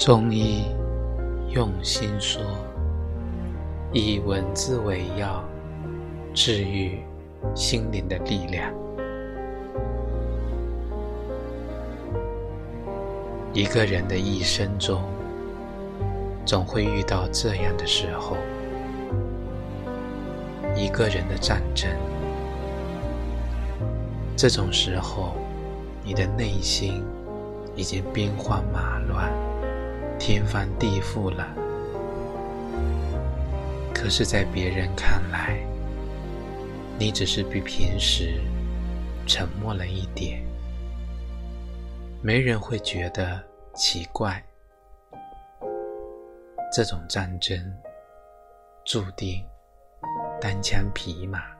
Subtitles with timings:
[0.00, 0.64] 中医
[1.50, 2.40] 用心说，
[3.92, 5.44] 以文字为药，
[6.32, 7.00] 治愈
[7.54, 8.72] 心灵的力量。
[13.52, 15.02] 一个人的一生中，
[16.46, 18.38] 总会遇到这样的时候：
[20.74, 21.90] 一个人的战争。
[24.34, 25.34] 这种时候，
[26.02, 27.04] 你的内心
[27.76, 29.30] 已经兵荒马乱。
[30.32, 31.44] 天翻地覆了，
[33.92, 35.58] 可是，在别人看来，
[37.00, 38.40] 你只是比平时
[39.26, 40.40] 沉默了一点，
[42.22, 43.42] 没人会觉得
[43.74, 44.40] 奇怪。
[46.72, 47.58] 这种战争
[48.84, 49.44] 注定
[50.40, 51.59] 单枪匹马。